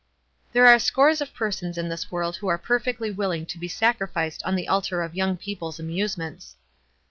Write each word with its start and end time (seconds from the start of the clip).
There 0.51 0.65
are 0.65 0.79
scores 0.79 1.21
of 1.21 1.31
persons 1.31 1.77
in 1.77 1.87
this 1.87 2.11
world 2.11 2.35
who 2.37 2.47
are 2.47 2.57
perfectly 2.57 3.11
willing 3.11 3.45
to 3.45 3.59
be 3.59 3.67
sacrificed 3.67 4.41
on 4.41 4.55
the 4.55 4.67
altar 4.67 5.03
of 5.03 5.13
young 5.13 5.37
people's 5.37 5.79
amusements. 5.79 6.55